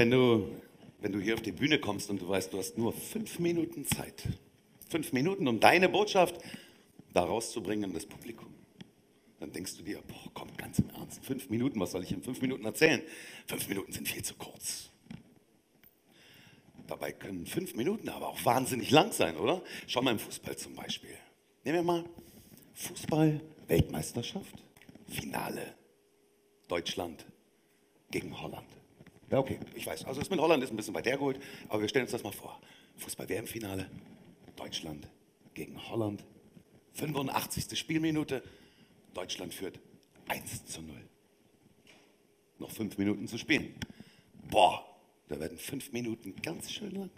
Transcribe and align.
Wenn 0.00 0.10
du, 0.10 0.48
wenn 1.02 1.12
du 1.12 1.20
hier 1.20 1.34
auf 1.34 1.42
die 1.42 1.52
Bühne 1.52 1.78
kommst 1.78 2.08
und 2.08 2.22
du 2.22 2.26
weißt, 2.26 2.54
du 2.54 2.56
hast 2.56 2.78
nur 2.78 2.90
fünf 2.94 3.38
Minuten 3.38 3.84
Zeit, 3.84 4.22
fünf 4.88 5.12
Minuten, 5.12 5.46
um 5.46 5.60
deine 5.60 5.90
Botschaft 5.90 6.40
da 7.12 7.22
rauszubringen 7.22 7.84
an 7.84 7.92
das 7.92 8.06
Publikum, 8.06 8.48
dann 9.40 9.52
denkst 9.52 9.76
du 9.76 9.82
dir, 9.82 10.00
boah, 10.00 10.30
komm, 10.32 10.56
ganz 10.56 10.78
im 10.78 10.88
Ernst, 10.88 11.22
fünf 11.22 11.50
Minuten, 11.50 11.78
was 11.80 11.90
soll 11.90 12.02
ich 12.02 12.12
in 12.12 12.22
fünf 12.22 12.40
Minuten 12.40 12.64
erzählen? 12.64 13.02
Fünf 13.46 13.68
Minuten 13.68 13.92
sind 13.92 14.08
viel 14.08 14.22
zu 14.22 14.32
kurz. 14.36 14.88
Dabei 16.86 17.12
können 17.12 17.44
fünf 17.44 17.74
Minuten 17.74 18.08
aber 18.08 18.28
auch 18.28 18.42
wahnsinnig 18.42 18.90
lang 18.90 19.12
sein, 19.12 19.36
oder? 19.36 19.62
Schau 19.86 20.00
mal 20.00 20.12
im 20.12 20.18
Fußball 20.18 20.56
zum 20.56 20.76
Beispiel. 20.76 21.14
Nehmen 21.62 21.76
wir 21.76 21.82
mal 21.82 22.04
Fußball-Weltmeisterschaft, 22.72 24.64
Finale, 25.08 25.74
Deutschland 26.68 27.26
gegen 28.10 28.40
Holland. 28.40 28.79
Ja, 29.30 29.38
okay, 29.38 29.58
ich 29.74 29.86
weiß. 29.86 30.04
Also 30.06 30.20
das 30.20 30.30
mit 30.30 30.40
Holland 30.40 30.62
ist 30.62 30.70
ein 30.70 30.76
bisschen 30.76 30.94
weit 30.94 31.06
hergeholt, 31.06 31.40
aber 31.68 31.82
wir 31.82 31.88
stellen 31.88 32.04
uns 32.04 32.12
das 32.12 32.24
mal 32.24 32.32
vor. 32.32 32.60
Fußball-WM-Finale, 32.96 33.88
Deutschland 34.56 35.08
gegen 35.54 35.88
Holland. 35.88 36.24
85. 36.94 37.78
Spielminute, 37.78 38.42
Deutschland 39.14 39.54
führt 39.54 39.78
1 40.28 40.66
zu 40.66 40.82
0. 40.82 40.96
Noch 42.58 42.70
fünf 42.70 42.98
Minuten 42.98 43.28
zu 43.28 43.38
spielen. 43.38 43.74
Boah, 44.50 44.84
da 45.28 45.38
werden 45.38 45.58
fünf 45.58 45.92
Minuten 45.92 46.34
ganz 46.42 46.70
schön 46.70 46.90
lang. 46.90 47.10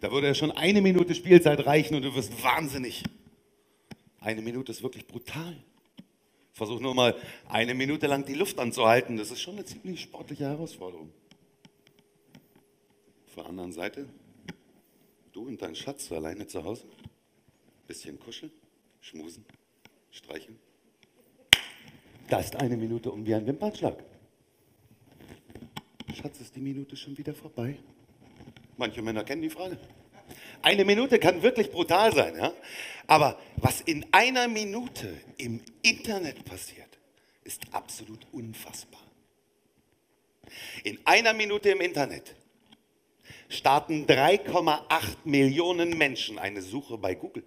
Da 0.00 0.12
würde 0.12 0.28
ja 0.28 0.34
schon 0.34 0.52
eine 0.52 0.82
Minute 0.82 1.14
Spielzeit 1.14 1.64
reichen 1.66 1.94
und 1.94 2.02
du 2.02 2.14
wirst 2.14 2.42
wahnsinnig. 2.42 3.02
Eine 4.20 4.42
Minute 4.42 4.72
ist 4.72 4.82
wirklich 4.82 5.06
brutal. 5.06 5.56
Versuch 6.56 6.80
nur 6.80 6.94
mal 6.94 7.14
eine 7.50 7.74
Minute 7.74 8.06
lang 8.06 8.24
die 8.24 8.32
Luft 8.32 8.58
anzuhalten. 8.58 9.18
Das 9.18 9.30
ist 9.30 9.42
schon 9.42 9.56
eine 9.56 9.66
ziemlich 9.66 10.00
sportliche 10.00 10.44
Herausforderung. 10.44 11.12
Auf 13.26 13.34
der 13.34 13.44
anderen 13.44 13.72
Seite, 13.72 14.08
du 15.34 15.46
und 15.46 15.60
dein 15.60 15.74
Schatz 15.74 16.10
alleine 16.10 16.46
zu 16.46 16.64
Hause. 16.64 16.86
Bisschen 17.86 18.18
kuscheln, 18.18 18.50
schmusen, 19.02 19.44
streicheln. 20.10 20.58
Da 22.30 22.40
ist 22.40 22.56
eine 22.56 22.78
Minute 22.78 23.10
um 23.10 23.26
wie 23.26 23.34
ein 23.34 23.46
Wimpernschlag. 23.46 24.02
Schatz, 26.14 26.40
ist 26.40 26.56
die 26.56 26.60
Minute 26.60 26.96
schon 26.96 27.18
wieder 27.18 27.34
vorbei? 27.34 27.76
Manche 28.78 29.02
Männer 29.02 29.24
kennen 29.24 29.42
die 29.42 29.50
Frage. 29.50 29.78
Eine 30.62 30.84
Minute 30.84 31.18
kann 31.18 31.42
wirklich 31.42 31.70
brutal 31.70 32.14
sein, 32.14 32.36
ja? 32.36 32.52
aber 33.06 33.38
was 33.56 33.80
in 33.80 34.04
einer 34.12 34.48
Minute 34.48 35.16
im 35.36 35.62
Internet 35.82 36.44
passiert, 36.44 36.98
ist 37.44 37.62
absolut 37.72 38.26
unfassbar. 38.32 39.00
In 40.84 40.98
einer 41.04 41.32
Minute 41.32 41.70
im 41.70 41.80
Internet 41.80 42.34
starten 43.48 44.06
3,8 44.06 45.16
Millionen 45.24 45.96
Menschen 45.96 46.38
eine 46.38 46.62
Suche 46.62 46.98
bei 46.98 47.14
Google. 47.14 47.44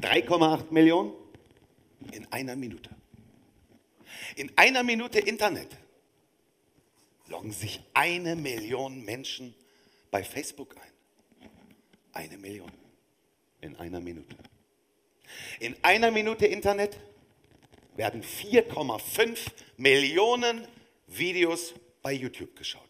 3,8 0.00 0.72
Millionen 0.72 1.12
in 2.12 2.30
einer 2.32 2.56
Minute. 2.56 2.90
In 4.36 4.50
einer 4.56 4.82
Minute 4.82 5.18
Internet 5.18 5.68
loggen 7.28 7.52
sich 7.52 7.80
eine 7.94 8.36
Million 8.36 9.04
Menschen 9.04 9.54
bei 10.10 10.22
Facebook 10.22 10.76
ein. 10.76 10.95
Eine 12.16 12.38
Million. 12.38 12.72
In 13.60 13.76
einer 13.76 14.00
Minute. 14.00 14.34
In 15.60 15.76
einer 15.82 16.10
Minute 16.10 16.46
Internet 16.46 16.98
werden 17.94 18.22
4,5 18.22 19.38
Millionen 19.76 20.66
Videos 21.08 21.74
bei 22.00 22.14
YouTube 22.14 22.56
geschaut. 22.56 22.88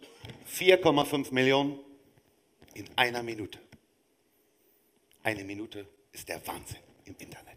4,5 0.48 1.34
Millionen 1.34 1.80
in 2.74 2.88
einer 2.94 3.24
Minute. 3.24 3.58
Eine 5.24 5.42
Minute 5.42 5.88
ist 6.12 6.28
der 6.28 6.46
Wahnsinn 6.46 6.78
im 7.06 7.16
Internet. 7.18 7.56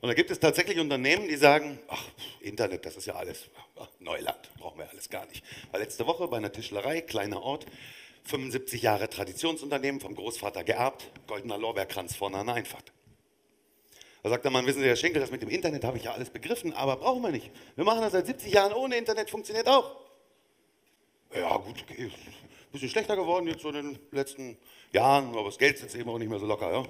Und 0.00 0.08
da 0.08 0.14
gibt 0.14 0.30
es 0.30 0.40
tatsächlich 0.40 0.78
Unternehmen, 0.78 1.28
die 1.28 1.36
sagen, 1.36 1.78
ach, 1.88 2.06
Internet, 2.40 2.86
das 2.86 2.96
ist 2.96 3.06
ja 3.06 3.16
alles 3.16 3.50
Neuland, 3.98 4.50
brauchen 4.56 4.78
wir 4.78 4.88
alles 4.88 5.10
gar 5.10 5.26
nicht. 5.26 5.44
Weil 5.72 5.82
letzte 5.82 6.06
Woche 6.06 6.26
bei 6.28 6.38
einer 6.38 6.52
Tischlerei, 6.52 7.02
kleiner 7.02 7.42
Ort, 7.42 7.66
75 8.28 8.82
Jahre 8.82 9.08
Traditionsunternehmen, 9.08 10.00
vom 10.00 10.14
Großvater 10.14 10.62
geerbt, 10.62 11.10
goldener 11.26 11.56
Lorbeerkranz 11.56 12.14
vorne 12.14 12.36
an 12.36 12.46
der 12.46 12.56
Einfahrt. 12.56 12.92
Da 14.22 14.28
sagt 14.28 14.44
der 14.44 14.50
Mann, 14.50 14.66
wissen 14.66 14.80
Sie, 14.80 14.86
Herr 14.86 14.96
Schinkel, 14.96 15.20
das 15.20 15.30
mit 15.30 15.40
dem 15.40 15.48
Internet 15.48 15.84
habe 15.84 15.96
ich 15.96 16.04
ja 16.04 16.12
alles 16.12 16.28
begriffen, 16.28 16.74
aber 16.74 16.96
brauchen 16.96 17.22
wir 17.22 17.30
nicht. 17.30 17.50
Wir 17.76 17.84
machen 17.84 18.02
das 18.02 18.12
seit 18.12 18.26
70 18.26 18.52
Jahren 18.52 18.72
ohne 18.74 18.96
Internet, 18.96 19.30
funktioniert 19.30 19.66
auch. 19.66 19.96
Ja 21.34 21.56
gut, 21.56 21.82
okay, 21.82 22.06
ist 22.06 22.14
ein 22.14 22.72
bisschen 22.72 22.90
schlechter 22.90 23.16
geworden 23.16 23.46
jetzt 23.46 23.62
so 23.62 23.70
in 23.70 23.74
den 23.74 23.98
letzten 24.10 24.58
Jahren, 24.92 25.30
aber 25.30 25.44
das 25.44 25.58
Geld 25.58 25.78
sitzt 25.78 25.94
eben 25.94 26.10
auch 26.10 26.18
nicht 26.18 26.28
mehr 26.28 26.38
so 26.38 26.46
locker. 26.46 26.70
Ja? 26.70 26.84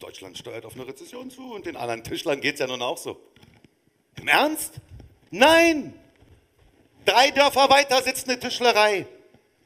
Deutschland 0.00 0.38
steuert 0.38 0.64
auf 0.64 0.74
eine 0.74 0.86
Rezession 0.86 1.30
zu 1.30 1.52
und 1.52 1.66
den 1.66 1.76
anderen 1.76 2.02
Tischlern 2.02 2.40
geht 2.40 2.54
es 2.54 2.60
ja 2.60 2.66
nun 2.66 2.80
auch 2.80 2.98
so. 2.98 3.20
Im 4.16 4.28
Ernst? 4.28 4.76
Nein! 5.30 5.94
Drei 7.04 7.30
Dörfer 7.30 7.68
weiter 7.68 8.00
sitzt 8.02 8.28
eine 8.28 8.38
Tischlerei. 8.38 9.06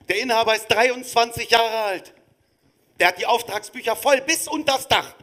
Der 0.09 0.21
Inhaber 0.21 0.55
ist 0.55 0.69
23 0.69 1.51
Jahre 1.51 1.79
alt. 1.79 2.15
Der 2.99 3.09
hat 3.09 3.19
die 3.19 3.27
Auftragsbücher 3.27 3.97
voll 3.97 4.21
bis 4.23 4.49
unters 4.49 4.89
Dach. 4.89 5.15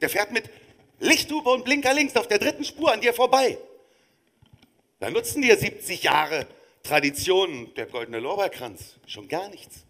Der 0.00 0.08
fährt 0.08 0.32
mit 0.32 0.50
Lichthupe 0.98 1.50
und 1.50 1.64
Blinker 1.64 1.94
links 1.94 2.16
auf 2.16 2.28
der 2.28 2.38
dritten 2.38 2.64
Spur 2.64 2.92
an 2.92 3.00
dir 3.00 3.14
vorbei. 3.14 3.58
Da 5.00 5.10
nutzen 5.10 5.42
dir 5.42 5.56
70 5.56 6.02
Jahre 6.02 6.46
Tradition, 6.82 7.72
der 7.74 7.86
goldene 7.86 8.18
Lorbeerkranz, 8.18 8.96
schon 9.06 9.28
gar 9.28 9.48
nichts. 9.48 9.84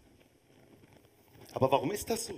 Aber 1.53 1.71
warum 1.71 1.91
ist 1.91 2.09
das 2.09 2.27
so? 2.27 2.33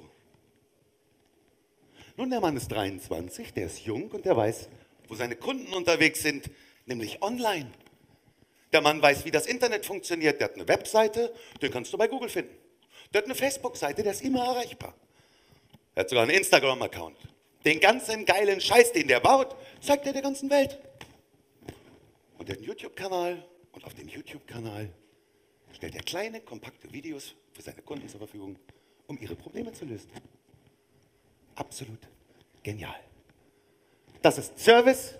Nun, 2.17 2.29
der 2.29 2.39
Mann 2.39 2.55
ist 2.55 2.69
23, 2.69 3.53
der 3.53 3.65
ist 3.65 3.79
jung 3.79 4.09
und 4.11 4.25
der 4.25 4.37
weiß, 4.37 4.69
wo 5.09 5.15
seine 5.15 5.35
Kunden 5.35 5.73
unterwegs 5.73 6.21
sind, 6.21 6.49
nämlich 6.85 7.21
online. 7.21 7.71
Der 8.75 8.81
Mann 8.81 9.01
weiß, 9.01 9.23
wie 9.23 9.31
das 9.31 9.45
Internet 9.45 9.85
funktioniert. 9.85 10.41
Der 10.41 10.49
hat 10.49 10.55
eine 10.55 10.67
Webseite, 10.67 11.33
den 11.61 11.71
kannst 11.71 11.93
du 11.93 11.97
bei 11.97 12.09
Google 12.09 12.27
finden. 12.27 12.53
Der 13.13 13.21
hat 13.21 13.25
eine 13.25 13.33
Facebook-Seite, 13.33 14.03
der 14.03 14.11
ist 14.11 14.21
immer 14.21 14.43
erreichbar. 14.43 14.93
Er 15.93 16.01
hat 16.01 16.09
sogar 16.09 16.23
einen 16.23 16.35
Instagram-Account. 16.37 17.17
Den 17.63 17.79
ganzen 17.79 18.25
geilen 18.25 18.59
Scheiß, 18.59 18.91
den 18.91 19.07
der 19.07 19.21
baut, 19.21 19.55
zeigt 19.79 20.05
er 20.07 20.11
der 20.11 20.21
ganzen 20.21 20.49
Welt. 20.49 20.77
Und 22.37 22.49
er 22.49 22.55
hat 22.55 22.57
einen 22.57 22.67
YouTube-Kanal 22.67 23.47
und 23.71 23.85
auf 23.85 23.93
dem 23.93 24.09
YouTube-Kanal 24.09 24.89
stellt 25.71 25.95
er 25.95 26.03
kleine, 26.03 26.41
kompakte 26.41 26.91
Videos 26.91 27.33
für 27.53 27.61
seine 27.61 27.81
Kunden 27.81 28.09
zur 28.09 28.19
Verfügung, 28.19 28.59
um 29.07 29.17
ihre 29.21 29.37
Probleme 29.37 29.71
zu 29.71 29.85
lösen. 29.85 30.11
Absolut 31.55 31.99
genial. 32.61 32.99
Das 34.21 34.37
ist 34.37 34.59
Service, 34.59 35.15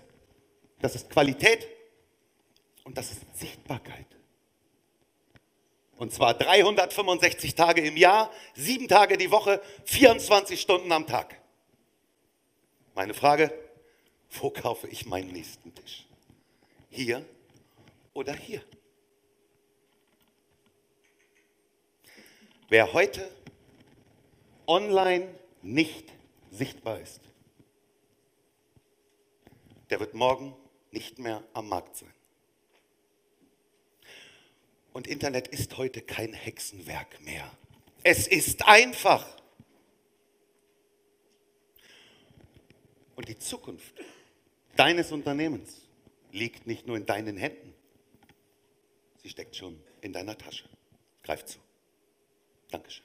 das 0.81 0.95
ist 0.95 1.09
Qualität 1.09 1.74
und 2.85 2.97
das 2.97 3.11
ist 3.11 3.21
Sichtbarkeit. 3.37 4.05
Und 5.97 6.13
zwar 6.13 6.33
365 6.33 7.55
Tage 7.55 7.81
im 7.81 7.97
Jahr, 7.97 8.31
sieben 8.53 8.87
Tage 8.87 9.17
die 9.17 9.31
Woche, 9.31 9.61
24 9.85 10.59
Stunden 10.59 10.91
am 10.91 11.05
Tag. 11.05 11.41
Meine 12.93 13.13
Frage, 13.13 13.51
wo 14.29 14.49
kaufe 14.49 14.87
ich 14.87 15.05
meinen 15.05 15.31
nächsten 15.31 15.73
Tisch? 15.73 16.05
Hier 16.89 17.25
oder 18.13 18.33
hier? 18.33 18.61
Wer 22.69 22.93
heute 22.93 23.29
online 24.67 25.33
nicht 25.61 26.11
sichtbar 26.51 26.99
ist, 26.99 27.21
der 29.89 29.99
wird 29.99 30.13
morgen 30.13 30.55
nicht 30.91 31.19
mehr 31.19 31.43
am 31.53 31.69
Markt 31.69 31.95
sein. 31.95 32.13
Und 34.95 35.07
Internet 35.07 35.49
ist 35.49 35.75
heute 35.75 36.01
kein 36.01 36.31
Hexenwerk 36.31 37.19
mehr. 37.19 37.51
Es 38.03 38.27
ist 38.27 38.65
einfach. 38.65 39.27
Und 43.17 43.27
die 43.27 43.37
Zukunft 43.37 43.93
deines 44.77 45.11
Unternehmens 45.11 45.81
liegt 46.31 46.65
nicht 46.65 46.87
nur 46.87 46.95
in 46.95 47.05
deinen 47.05 47.35
Händen, 47.35 47.73
sie 49.21 49.27
steckt 49.27 49.57
schon 49.57 49.83
in 49.99 50.13
deiner 50.13 50.37
Tasche. 50.37 50.63
Greif 51.23 51.43
zu. 51.43 51.59
Dankeschön. 52.71 53.04